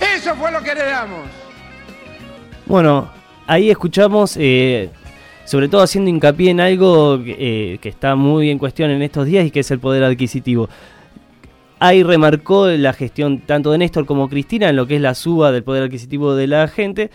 Eso 0.00 0.34
fue 0.36 0.50
lo 0.50 0.62
que 0.62 0.70
heredamos. 0.70 1.43
Bueno, 2.66 3.10
ahí 3.46 3.70
escuchamos 3.70 4.36
eh, 4.38 4.88
sobre 5.44 5.68
todo 5.68 5.82
haciendo 5.82 6.08
hincapié 6.08 6.50
en 6.50 6.60
algo 6.60 7.20
eh, 7.24 7.78
que 7.80 7.88
está 7.90 8.16
muy 8.16 8.50
en 8.50 8.58
cuestión 8.58 8.90
en 8.90 9.02
estos 9.02 9.26
días 9.26 9.46
y 9.46 9.50
que 9.50 9.60
es 9.60 9.70
el 9.70 9.78
poder 9.78 10.02
adquisitivo. 10.02 10.68
Ahí 11.78 12.02
remarcó 12.02 12.68
la 12.68 12.94
gestión 12.94 13.40
tanto 13.40 13.70
de 13.70 13.78
Néstor 13.78 14.06
como 14.06 14.30
Cristina 14.30 14.70
en 14.70 14.76
lo 14.76 14.86
que 14.86 14.96
es 14.96 15.02
la 15.02 15.14
suba 15.14 15.52
del 15.52 15.62
poder 15.62 15.82
adquisitivo 15.82 16.34
de 16.34 16.46
la 16.46 16.66
gente, 16.68 17.10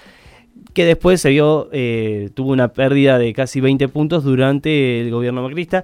que 0.73 0.85
después 0.85 1.19
se 1.21 1.29
vio, 1.29 1.69
eh, 1.71 2.29
tuvo 2.35 2.51
una 2.51 2.67
pérdida 2.67 3.17
de 3.17 3.33
casi 3.33 3.59
20 3.59 3.87
puntos 3.87 4.23
durante 4.23 5.01
el 5.01 5.09
gobierno 5.09 5.41
macrista. 5.41 5.83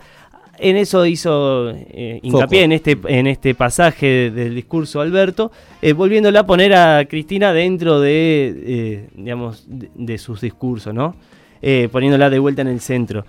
En 0.57 0.77
eso 0.77 1.05
hizo 1.05 1.69
eh, 1.71 2.19
hincapié 2.23 2.63
en 2.63 2.71
este, 2.71 2.97
en 3.07 3.27
este 3.27 3.55
pasaje 3.55 4.31
del 4.31 4.55
discurso 4.55 5.01
Alberto, 5.01 5.51
volviéndola 5.95 6.41
a 6.41 6.45
poner 6.45 6.73
a 6.73 7.05
Cristina 7.05 7.53
dentro 7.53 7.99
de, 7.99 9.07
digamos, 9.15 9.65
de, 9.67 9.89
de 9.93 10.17
sus 10.17 10.41
discursos, 10.41 10.93
¿no? 10.93 11.15
Eh, 11.67 11.89
poniéndola 11.91 12.29
de 12.29 12.37
vuelta 12.37 12.61
en 12.61 12.67
el 12.67 12.79
centro. 12.79 13.25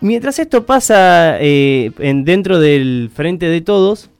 Mientras 0.00 0.40
esto 0.40 0.66
pasa 0.66 1.36
eh, 1.40 1.92
en, 2.00 2.24
dentro 2.24 2.58
del 2.58 3.10
Frente 3.14 3.46
de 3.46 3.60
Todos, 3.60 4.10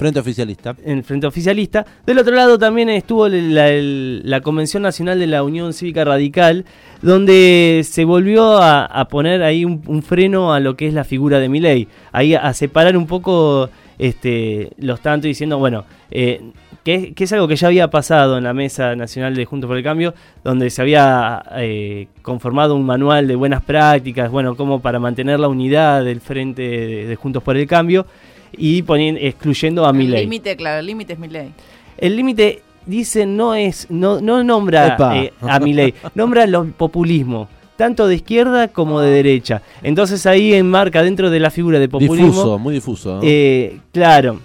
Frente 0.00 0.18
oficialista. 0.18 0.74
En 0.82 1.04
Frente 1.04 1.26
Oficialista. 1.26 1.84
Del 2.06 2.18
otro 2.18 2.34
lado 2.34 2.58
también 2.58 2.88
estuvo 2.88 3.28
la, 3.28 4.40
Convención 4.40 4.82
Nacional 4.82 5.18
de 5.18 5.26
la 5.26 5.42
Unión 5.42 5.74
Cívica 5.74 6.06
Radical, 6.06 6.64
donde 7.02 7.82
se 7.84 8.06
volvió 8.06 8.56
a, 8.62 9.06
poner 9.10 9.42
ahí 9.42 9.66
un, 9.66 10.02
freno 10.02 10.54
a 10.54 10.60
lo 10.60 10.74
que 10.74 10.88
es 10.88 10.94
la 10.94 11.04
figura 11.04 11.38
de 11.38 11.50
Milei. 11.50 11.86
Ahí 12.12 12.34
a, 12.34 12.54
separar 12.54 12.96
un 12.96 13.06
poco 13.06 13.68
este, 13.98 14.70
los 14.78 15.02
tantos 15.02 15.24
diciendo, 15.24 15.58
bueno, 15.58 15.84
eh, 16.10 16.40
que, 16.82 17.12
es 17.14 17.32
algo 17.34 17.46
que 17.46 17.56
ya 17.56 17.66
había 17.66 17.90
pasado 17.90 18.38
en 18.38 18.44
la 18.44 18.54
Mesa 18.54 18.96
Nacional 18.96 19.34
de 19.34 19.44
Juntos 19.44 19.68
por 19.68 19.76
el 19.76 19.84
Cambio, 19.84 20.14
donde 20.42 20.70
se 20.70 20.80
había 20.80 21.42
eh, 21.56 22.08
conformado 22.22 22.74
un 22.74 22.86
manual 22.86 23.28
de 23.28 23.36
buenas 23.36 23.62
prácticas, 23.62 24.30
bueno, 24.30 24.56
como 24.56 24.80
para 24.80 24.98
mantener 24.98 25.38
la 25.40 25.48
unidad 25.48 26.02
del 26.04 26.22
frente 26.22 26.62
de, 26.62 27.16
Juntos 27.16 27.42
por 27.42 27.58
el 27.58 27.66
Cambio 27.66 28.06
y 28.60 28.82
poniendo, 28.82 29.20
excluyendo 29.20 29.86
a 29.86 29.92
Milei. 29.92 30.18
El 30.18 30.24
límite, 30.24 30.56
claro, 30.56 30.80
el 30.80 30.86
límite 30.86 31.14
es 31.14 31.18
Milei. 31.18 31.52
El 31.98 32.16
límite, 32.16 32.62
dice, 32.86 33.26
no 33.26 33.54
es, 33.54 33.86
no, 33.90 34.20
no 34.20 34.44
nombra 34.44 34.96
eh, 35.14 35.32
a 35.40 35.58
Milei, 35.58 35.94
nombra 36.14 36.44
el 36.44 36.72
populismo 36.76 37.48
tanto 37.76 38.06
de 38.06 38.16
izquierda 38.16 38.68
como 38.68 39.00
de 39.00 39.10
derecha. 39.10 39.62
Entonces 39.82 40.26
ahí 40.26 40.52
enmarca 40.52 41.02
dentro 41.02 41.30
de 41.30 41.40
la 41.40 41.50
figura 41.50 41.78
de 41.78 41.88
populismo. 41.88 42.26
Difuso, 42.26 42.58
muy 42.58 42.74
difuso. 42.74 43.20
Eh, 43.22 43.78
claro, 43.90 44.38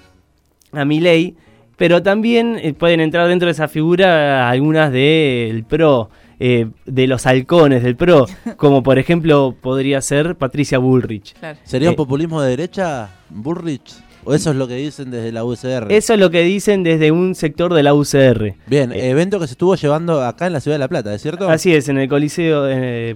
a 0.71 0.85
Milei 0.85 1.35
pero 1.77 2.01
también 2.01 2.57
eh, 2.61 2.73
pueden 2.73 2.99
entrar 2.99 3.27
dentro 3.27 3.47
de 3.47 3.51
esa 3.51 3.67
figura 3.67 4.49
algunas 4.49 4.91
del 4.91 5.63
PRO, 5.65 6.09
eh, 6.39 6.67
de 6.85 7.07
los 7.07 7.25
halcones 7.25 7.83
del 7.83 7.95
PRO, 7.95 8.25
como 8.57 8.83
por 8.83 8.97
ejemplo 8.97 9.55
podría 9.59 10.01
ser 10.01 10.35
Patricia 10.35 10.77
Bullrich. 10.77 11.35
¿Sería 11.63 11.89
un 11.89 11.95
populismo 11.95 12.41
de 12.41 12.49
derecha, 12.49 13.09
Bullrich? 13.29 14.04
¿O 14.25 14.33
eso 14.33 14.49
es 14.49 14.55
lo 14.55 14.67
que 14.67 14.75
dicen 14.75 15.11
desde 15.11 15.31
la 15.31 15.43
UCR? 15.43 15.91
Eso 15.91 16.13
es 16.13 16.19
lo 16.19 16.31
que 16.31 16.41
dicen 16.41 16.83
desde 16.83 17.11
un 17.11 17.35
sector 17.35 17.73
de 17.73 17.83
la 17.83 17.93
UCR. 17.93 18.55
Bien, 18.65 18.91
evento 18.91 19.39
que 19.39 19.47
se 19.47 19.53
estuvo 19.53 19.75
llevando 19.75 20.23
acá 20.23 20.47
en 20.47 20.53
la 20.53 20.59
Ciudad 20.59 20.75
de 20.75 20.79
La 20.79 20.87
Plata, 20.87 21.13
¿es 21.13 21.21
cierto? 21.21 21.47
Así 21.47 21.73
es, 21.73 21.87
en 21.89 21.97
el 21.99 22.09
Coliseo 22.09 22.65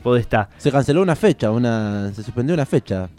Podestá. 0.01 0.50
Se 0.58 0.72
canceló 0.72 1.01
una 1.01 1.16
fecha, 1.16 1.51
una 1.51 2.12
se 2.13 2.24
suspendió 2.24 2.54
una 2.54 2.66
fecha. 2.66 3.10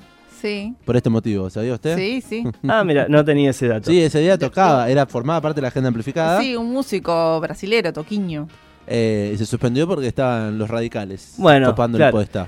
Sí. 0.40 0.74
Por 0.84 0.96
este 0.96 1.10
motivo, 1.10 1.50
¿sabía 1.50 1.74
usted? 1.74 1.96
Sí, 1.96 2.22
sí. 2.22 2.44
ah, 2.68 2.82
mira, 2.84 3.06
no 3.08 3.24
tenía 3.24 3.50
ese 3.50 3.68
dato. 3.68 3.90
Sí, 3.90 4.00
ese 4.00 4.20
día 4.20 4.38
tocaba, 4.38 4.88
era 4.88 5.04
formaba 5.06 5.40
parte 5.40 5.56
de 5.56 5.62
la 5.62 5.68
agenda 5.68 5.88
amplificada. 5.88 6.40
Sí, 6.40 6.56
un 6.56 6.72
músico 6.72 7.38
brasilero, 7.40 7.92
Toquiño. 7.92 8.48
Eh, 8.86 9.34
se 9.36 9.46
suspendió 9.46 9.86
porque 9.86 10.06
estaban 10.06 10.58
los 10.58 10.68
radicales 10.68 11.34
bueno, 11.36 11.68
topando 11.68 11.98
el 11.98 12.10
puesto. 12.10 12.46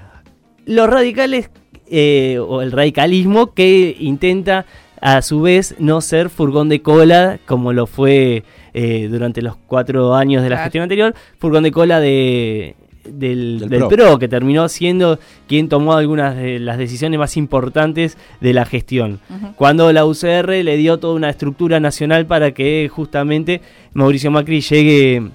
Los 0.64 0.88
radicales, 0.88 1.50
eh, 1.88 2.38
o 2.38 2.62
el 2.62 2.72
radicalismo, 2.72 3.52
que 3.52 3.96
intenta 4.00 4.64
a 5.02 5.21
su 5.21 5.42
vez 5.42 5.75
no 5.78 6.00
ser 6.00 6.30
furgón 6.30 6.68
de 6.68 6.80
cola 6.80 7.40
como 7.44 7.73
lo 7.73 7.87
fue 7.87 8.44
eh, 8.73 9.09
durante 9.11 9.42
los 9.42 9.56
cuatro 9.56 10.14
años 10.14 10.42
de 10.42 10.49
la 10.49 10.59
gestión 10.59 10.85
anterior, 10.85 11.14
furgón 11.38 11.64
de 11.64 11.73
cola 11.73 12.00
de 12.00 12.76
del, 13.04 13.66
PRO. 13.90 14.16
que 14.21 14.28
terminó 14.28 14.68
siendo 14.68 15.18
quien 15.49 15.68
tomó 15.68 15.94
algunas 15.94 16.37
de 16.37 16.61
las 16.61 16.78
decisiones 16.78 17.18
más 17.18 17.37
importantes 17.37 18.16
de 18.40 18.52
la 18.52 18.64
gestión. 18.64 19.18
Cuando 19.56 19.92
la 19.92 20.06
UCR 20.06 20.49
le 20.49 20.76
dio 20.76 20.99
toda 21.00 21.14
una 21.14 21.30
estructura 21.30 21.80
nacional 21.80 22.26
para 22.26 22.52
que 22.52 22.88
justamente 22.88 23.61
Mauricio 23.92 24.30
Macri 24.30 24.61
llegue 24.61 25.30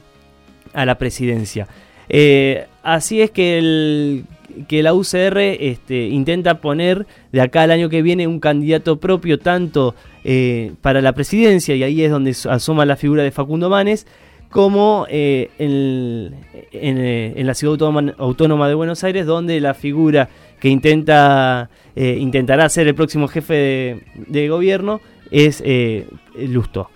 a 0.73 0.85
la 0.85 0.97
presidencia. 0.97 1.67
Eh, 2.07 2.67
así 2.93 3.21
es 3.21 3.31
que, 3.31 3.57
el, 3.57 4.25
que 4.67 4.81
la 4.81 4.93
UCR 4.93 5.37
este, 5.37 6.07
intenta 6.07 6.61
poner 6.61 7.05
de 7.31 7.41
acá 7.41 7.63
al 7.63 7.71
año 7.71 7.89
que 7.89 8.01
viene 8.01 8.27
un 8.27 8.39
candidato 8.39 8.97
propio 8.97 9.39
tanto 9.39 9.93
eh, 10.23 10.73
para 10.81 11.01
la 11.01 11.13
presidencia, 11.13 11.75
y 11.75 11.83
ahí 11.83 12.01
es 12.01 12.11
donde 12.11 12.35
asoma 12.49 12.85
la 12.85 12.95
figura 12.95 13.23
de 13.23 13.31
Facundo 13.31 13.69
Manes, 13.69 14.07
como 14.49 15.05
eh, 15.09 15.49
en, 15.59 16.33
eh, 16.71 17.43
la 17.43 17.53
ciudad 17.53 17.77
autónoma, 18.17 18.69
de 18.69 18.73
Buenos 18.75 19.03
Aires, 19.03 19.25
donde 19.25 19.59
la 19.59 19.73
figura 19.73 20.29
que 20.61 20.69
intenta 20.69 21.69
eh, 21.95 22.17
intentará 22.19 22.69
ser 22.69 22.87
el 22.87 22.95
próximo 22.95 23.27
jefe 23.27 23.53
de, 23.53 24.03
de 24.27 24.47
gobierno 24.47 25.01
es 25.29 25.61
eh, 25.65 26.07
Lustó, 26.35 26.89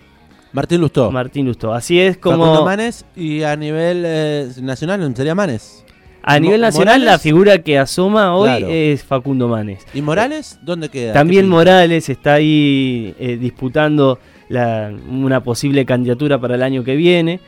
Martín 0.53 0.81
Lustó. 0.81 1.12
Martín 1.12 1.46
Lustó. 1.46 1.74
Así 1.74 2.00
es 2.00 2.15
Facundo 2.17 2.46
como 2.46 2.65
Manes 2.65 3.05
y 3.15 3.43
a 3.43 3.55
nivel 3.55 4.03
eh, 4.05 4.50
nacional 4.62 5.15
sería 5.15 5.34
Manes. 5.36 5.86
a 6.24 6.34
Mo- 6.34 6.39
nivel 6.41 6.62
nacional 6.62 7.00
Morales- 7.00 7.05
la 7.05 7.20
figura 7.20 7.58
que 7.60 7.79
asoma 7.79 8.36
hoy 8.36 8.50
Claro. 8.50 8.67
es 8.70 9.03
Facundo 9.03 9.48
Manes. 9.48 9.86
¿Y 9.93 10.01
Morales? 10.01 10.60
¿Dónde 10.62 10.89
queda? 10.89 11.13
También 11.13 11.41
¿Qué 11.41 11.46
pinta? 11.46 11.55
Morales 11.55 12.10
está 12.10 12.34
ahí 12.36 13.15
eh, 13.20 13.38
disputando 13.39 14.20
la- 14.50 14.91
una 15.10 15.41
posible 15.41 15.86
candidatura 15.86 16.39
para 16.39 16.55
el 16.55 16.63
año 16.63 16.84
que 16.84 16.96
viene. 16.96 17.39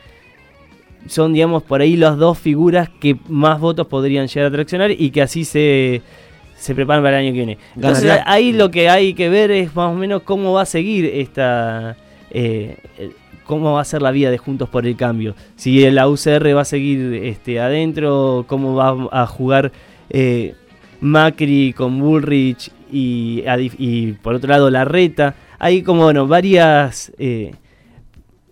Son, 1.06 1.34
digamos, 1.34 1.62
por 1.62 1.82
ahí 1.82 1.96
las 1.98 2.16
dos 2.16 2.38
figuras 2.38 2.88
que 3.00 3.16
más 3.28 3.60
votos 3.60 3.86
podrían 3.86 4.26
llegar 4.26 4.46
a 4.48 4.50
traccionar 4.54 4.90
y 4.90 5.10
que 5.10 5.20
así 5.20 5.44
se, 5.44 6.00
se 6.56 6.74
preparan 6.74 7.04
para 7.04 7.18
el 7.20 7.26
año 7.26 7.32
que 7.34 7.38
viene. 7.44 7.58
Entonces, 7.76 8.04
Ganaría. 8.04 8.32
ahí 8.32 8.52
lo 8.54 8.70
que 8.70 8.88
hay 8.88 9.12
que 9.12 9.28
ver 9.28 9.50
es 9.50 9.74
más 9.76 9.92
o 9.92 9.94
menos 9.94 10.22
cómo 10.22 10.54
va 10.54 10.62
a 10.62 10.66
seguir 10.66 11.04
esta. 11.04 11.98
Eh, 12.34 12.76
eh, 12.98 13.12
cómo 13.46 13.72
va 13.74 13.80
a 13.80 13.84
ser 13.84 14.02
la 14.02 14.10
vida 14.10 14.30
de 14.30 14.38
Juntos 14.38 14.68
por 14.68 14.86
el 14.86 14.96
Cambio. 14.96 15.34
Si 15.56 15.90
la 15.90 16.08
UCR 16.08 16.56
va 16.56 16.62
a 16.62 16.66
seguir 16.66 17.14
este, 17.24 17.60
adentro, 17.60 18.44
cómo 18.46 18.74
va 18.74 19.08
a 19.10 19.26
jugar 19.26 19.72
eh, 20.10 20.54
Macri 21.00 21.72
con 21.72 21.98
Bullrich 21.98 22.70
y, 22.90 24.12
por 24.22 24.34
otro 24.34 24.50
lado 24.50 24.70
Larreta. 24.70 25.34
Hay 25.58 25.82
como 25.82 26.04
bueno, 26.04 26.26
varias, 26.26 27.12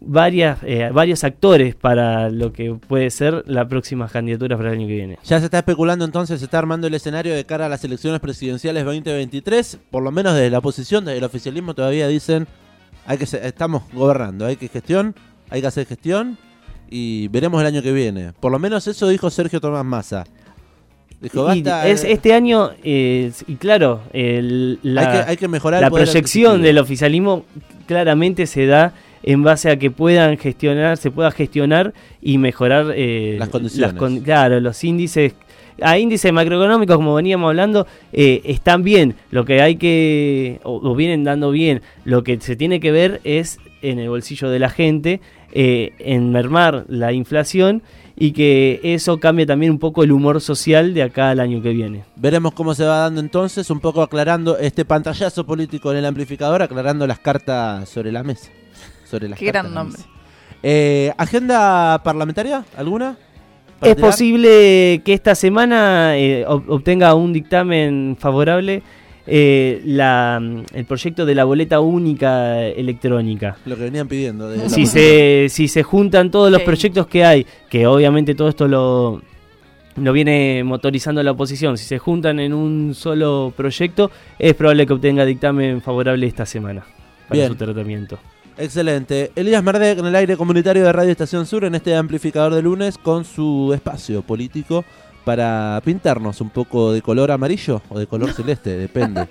varias, 0.05 0.59
eh, 0.63 0.91
varios 0.93 1.25
actores 1.25 1.75
para 1.75 2.31
lo 2.31 2.53
que 2.53 2.75
puede 2.75 3.11
ser 3.11 3.45
la 3.47 3.67
próxima 3.69 4.09
candidatura 4.09 4.57
para 4.57 4.71
el 4.71 4.79
año 4.79 4.87
que 4.87 4.95
viene. 4.95 5.19
Ya 5.25 5.39
se 5.39 5.47
está 5.47 5.59
especulando 5.59 6.05
entonces, 6.05 6.41
se 6.41 6.45
está 6.47 6.59
armando 6.59 6.87
el 6.87 6.95
escenario 6.95 7.35
de 7.35 7.45
cara 7.45 7.67
a 7.67 7.69
las 7.69 7.85
elecciones 7.85 8.21
presidenciales 8.21 8.85
2023. 8.85 9.79
Por 9.91 10.03
lo 10.03 10.11
menos 10.11 10.35
desde 10.35 10.51
la 10.51 10.59
oposición, 10.59 11.05
desde 11.05 11.19
el 11.19 11.25
oficialismo 11.25 11.75
todavía 11.75 12.09
dicen, 12.09 12.47
hay 13.07 13.19
que 13.19 13.25
estamos 13.25 13.83
gobernando, 13.93 14.47
hay 14.47 14.57
que 14.57 14.69
gestión, 14.69 15.15
hay 15.51 15.61
que 15.61 15.67
hacer 15.67 15.87
gestión 15.87 16.39
y 16.91 17.29
veremos 17.29 17.61
el 17.61 17.67
año 17.67 17.83
que 17.83 17.93
viene. 17.93 18.33
Por 18.39 18.53
lo 18.53 18.59
menos 18.59 18.87
eso 18.87 19.09
dijo 19.09 19.31
Sergio 19.31 19.61
Tomás 19.61 19.85
Massa. 19.85 20.25
Dijo, 21.21 21.55
Y 21.55 21.63
basta, 21.63 21.87
es, 21.89 22.03
eh, 22.03 22.13
este 22.13 22.35
año, 22.35 22.71
eh, 22.83 23.31
y 23.47 23.55
claro, 23.55 24.01
el- 24.13 24.81
la, 24.83 25.01
hay, 25.03 25.07
que, 25.25 25.31
hay 25.31 25.37
que 25.37 25.49
mejorar 25.49 25.81
la 25.81 25.89
proyección 25.91 26.63
del 26.63 26.79
oficialismo 26.79 27.45
claramente 27.87 28.47
se 28.47 28.67
da 28.67 28.93
en 29.23 29.45
base 29.45 29.71
a 29.71 29.79
que 29.79 29.91
puedan 29.93 30.37
gestionar, 30.37 30.97
se 30.97 31.13
pueda 31.13 31.31
gestionar 31.31 31.95
y 32.21 32.39
mejorar 32.39 32.93
eh, 32.97 33.37
Las 33.39 33.51
condiciones. 33.51 33.95
con- 33.95 34.21
claro, 34.21 34.59
los 34.59 34.83
índices. 34.83 35.35
A 35.85 35.99
índices 35.99 36.33
macroeconómicos, 36.33 36.97
como 36.97 37.15
veníamos 37.15 37.49
hablando, 37.49 37.87
eh, 38.13 38.41
están 38.45 38.83
bien. 38.83 39.15
Lo 39.31 39.45
que 39.45 39.61
hay 39.61 39.77
que, 39.77 40.61
o, 40.63 40.81
o 40.83 40.95
vienen 40.95 41.25
dando 41.25 41.51
bien, 41.51 41.83
lo 42.05 42.23
que 42.23 42.41
se 42.41 42.57
tiene 42.57 42.81
que 42.81 42.93
ver 42.93 43.21
es 43.25 43.59
en 43.83 43.99
el 43.99 44.09
bolsillo 44.09 44.49
de 44.49 44.59
la 44.59 44.71
gente, 44.71 45.21
eh, 45.55 45.93
en 45.99 46.33
mermar 46.33 46.87
la 46.89 47.13
inflación 47.13 47.83
y 48.17 48.33
que 48.33 48.81
eso 48.83 49.21
cambie 49.21 49.45
también 49.45 49.73
un 49.73 49.79
poco 49.79 50.03
el 50.03 50.13
humor 50.13 50.41
social 50.41 50.95
de 50.95 51.03
acá 51.03 51.31
al 51.31 51.41
año 51.41 51.61
que 51.61 51.71
viene. 51.71 52.05
Veremos 52.17 52.55
cómo 52.55 52.75
se 52.75 52.85
va 52.85 52.99
dando 52.99 53.21
entonces, 53.21 53.69
un 53.69 53.81
poco 53.81 54.03
aclarando 54.03 54.57
este 54.57 54.85
pantallazo 54.85 55.45
político 55.45 55.91
en 55.93 55.99
el 55.99 56.07
amplificador, 56.07 56.63
aclarando 56.63 57.07
las 57.07 57.19
cartas 57.19 57.87
sobre 57.89 58.13
la 58.13 58.23
mesa. 58.23 58.51
Sobre 59.05 59.29
las 59.29 59.39
Qué 59.39 59.47
cartas 59.47 59.65
gran 59.65 59.75
nombre. 59.75 60.03
Eh, 60.63 61.13
¿Agenda 61.19 62.01
parlamentaria? 62.03 62.65
¿Alguna? 62.77 63.19
¿Para 63.83 63.93
Es 63.93 63.99
posible 63.99 65.03
que 65.05 65.13
esta 65.13 65.35
semana 65.35 66.17
eh, 66.17 66.45
ob- 66.47 66.65
obtenga 66.69 67.15
un 67.15 67.33
dictamen 67.33 68.17
favorable 68.19 68.83
eh, 69.27 69.81
la, 69.85 70.41
mm, 70.43 70.63
el 70.75 70.85
proyecto 70.85 71.25
de 71.27 71.35
la 71.35 71.45
boleta 71.45 71.81
única 71.81 72.61
electrónica. 72.67 73.57
Lo 73.67 73.77
que 73.77 73.83
venían 73.85 74.09
pidiendo. 74.09 74.49
de- 74.49 74.69
Si 74.69 74.87
se, 74.87 75.47
si 75.49 75.69
se 75.69 75.83
juntan 75.83 76.31
todos 76.31 76.51
los 76.51 76.63
proyectos 76.63 77.07
que 77.07 77.25
hay, 77.25 77.47
que 77.69 77.87
obviamente 77.87 78.35
todo 78.35 78.49
esto 78.49 78.67
lo, 78.67 79.23
lo 79.97 80.13
viene 80.13 80.63
motorizando 80.65 81.23
la 81.23 81.33
oposición, 81.33 81.77
si 81.79 81.85
se 81.85 81.99
juntan 81.99 82.41
en 82.41 82.53
un 82.53 82.95
solo 82.95 83.53
proyecto, 83.57 84.11
es 84.39 84.55
probable 84.55 84.87
que 84.87 84.93
obtenga 84.95 85.25
dictamen 85.25 85.81
favorable 85.83 86.27
esta 86.27 86.47
semana 86.47 86.83
para 87.29 87.39
Bien. 87.39 87.49
su 87.49 87.55
tratamiento. 87.55 88.19
Excelente. 88.59 89.33
Elías 89.35 89.63
Merdek 89.63 89.99
en 89.99 90.07
el 90.07 90.15
aire 90.15 90.37
comunitario 90.37 90.85
de 90.85 90.93
Radio 90.93 91.11
Estación 91.11 91.47
Sur 91.47 91.65
en 91.65 91.75
este 91.75 91.97
amplificador 91.97 92.55
de 92.55 92.63
lunes 92.63 92.99
con 92.99 93.25
su 93.25 93.73
espacio 93.75 94.23
político 94.23 94.85
para 95.25 95.81
pintarnos 95.85 96.41
un 96.41 96.51
poco 96.51 96.93
de 96.93 97.01
color 97.03 97.31
amarillo 97.31 97.81
o 97.89 97.99
de 97.99 98.07
color 98.07 98.33
celeste, 98.35 98.77
depende. 98.77 99.27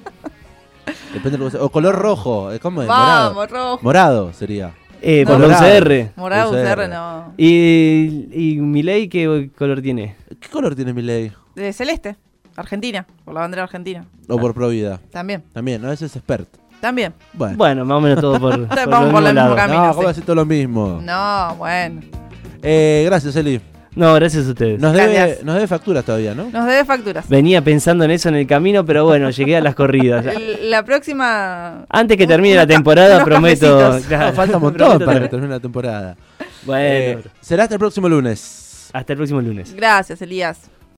Depende 1.13 1.31
de 1.31 1.37
lo 1.37 1.45
que 1.45 1.51
sea. 1.51 1.61
O 1.63 1.69
color 1.69 1.95
rojo, 1.95 2.51
eh, 2.51 2.59
¿cómo 2.59 2.81
es? 2.81 2.87
Morado. 2.87 3.29
Vamos, 3.35 3.51
rojo. 3.51 3.79
Morado 3.83 4.33
sería. 4.33 4.73
Eh, 5.01 5.23
No. 5.25 5.31
por 5.31 5.39
la 5.41 5.47
Morado. 5.47 5.77
UCR. 5.77 6.11
Morado, 6.15 6.51
UCR. 6.51 6.59
UCR, 6.79 6.89
no. 6.89 7.33
¿Y, 7.37 8.27
y 8.31 8.55
Milei 8.61 9.07
qué 9.09 9.49
color 9.57 9.81
tiene? 9.81 10.15
¿Qué 10.39 10.49
color 10.49 10.75
tiene 10.75 10.93
mi 10.93 11.01
ley? 11.01 11.31
De 11.55 11.71
celeste. 11.73 12.15
Argentina. 12.55 13.05
Por 13.23 13.33
la 13.33 13.41
bandera 13.41 13.63
argentina. 13.63 14.05
O 14.27 14.37
por 14.37 14.53
Provida. 14.53 14.99
También. 15.11 15.43
También, 15.53 15.81
¿no? 15.81 15.91
Ese 15.91 16.05
es 16.05 16.15
expert. 16.15 16.47
También. 16.81 17.13
Bueno. 17.33 17.55
Bueno, 17.57 17.85
más 17.85 17.97
o 17.97 18.01
menos 18.01 18.19
todo 18.19 18.39
por, 18.39 18.67
por 18.67 18.89
Vamos 18.89 19.11
por 19.13 19.23
el 19.27 19.33
mismo 19.35 19.55
camino. 19.55 19.83
No, 19.85 19.89
sí. 19.91 19.95
¿cómo 19.95 20.07
decir 20.09 20.23
todo 20.25 20.35
lo 20.35 20.45
mismo? 20.45 20.99
No, 21.03 21.55
bueno. 21.57 22.01
Eh, 22.63 23.03
gracias, 23.05 23.35
Eli. 23.35 23.61
No, 23.93 24.13
gracias 24.15 24.47
a 24.47 24.49
ustedes. 24.51 24.79
Nos 24.79 24.93
debe, 24.93 25.39
nos 25.43 25.55
debe 25.55 25.67
facturas 25.67 26.05
todavía, 26.05 26.33
¿no? 26.33 26.45
Nos 26.49 26.65
debe 26.65 26.85
facturas. 26.85 27.27
Venía 27.27 27.61
pensando 27.61 28.05
en 28.05 28.11
eso 28.11 28.29
en 28.29 28.35
el 28.35 28.47
camino, 28.47 28.85
pero 28.85 29.03
bueno, 29.05 29.29
llegué 29.31 29.57
a 29.57 29.61
las 29.61 29.75
corridas. 29.75 30.25
La 30.61 30.83
próxima. 30.83 31.85
Antes 31.89 32.15
que 32.17 32.25
termine 32.25 32.55
la 32.55 32.65
temporada, 32.75 33.23
prometo. 33.23 33.99
claro, 34.07 34.27
No, 34.27 34.33
falta 34.33 34.57
un 34.57 34.63
montón 34.63 34.99
para 35.03 35.19
que 35.19 35.27
termine 35.27 35.53
la 35.53 35.59
temporada. 35.59 36.15
Bueno, 36.65 36.81
Eh, 36.83 37.23
será 37.41 37.63
hasta 37.63 37.75
el 37.75 37.79
próximo 37.79 38.07
lunes. 38.07 38.89
hasta 38.93 39.11
el 39.13 39.17
próximo 39.17 39.41
lunes. 39.41 39.73
Gracias, 39.75 40.21
Elías. 40.21 40.59